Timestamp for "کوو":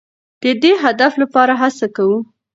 1.95-2.17